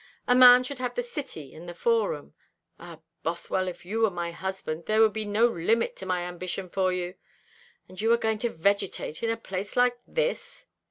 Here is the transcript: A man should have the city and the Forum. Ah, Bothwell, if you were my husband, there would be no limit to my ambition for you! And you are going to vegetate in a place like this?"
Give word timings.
A 0.27 0.33
man 0.33 0.63
should 0.63 0.79
have 0.79 0.95
the 0.95 1.03
city 1.03 1.53
and 1.53 1.69
the 1.69 1.75
Forum. 1.75 2.33
Ah, 2.79 3.01
Bothwell, 3.21 3.67
if 3.67 3.85
you 3.85 3.99
were 3.99 4.09
my 4.09 4.31
husband, 4.31 4.87
there 4.87 4.99
would 4.99 5.13
be 5.13 5.25
no 5.25 5.45
limit 5.45 5.95
to 5.97 6.07
my 6.07 6.23
ambition 6.23 6.69
for 6.69 6.91
you! 6.91 7.13
And 7.87 8.01
you 8.01 8.11
are 8.11 8.17
going 8.17 8.39
to 8.39 8.49
vegetate 8.49 9.21
in 9.21 9.29
a 9.29 9.37
place 9.37 9.75
like 9.75 9.99
this?" 10.07 10.65